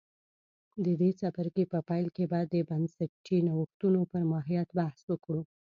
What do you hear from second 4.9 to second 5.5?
وکړو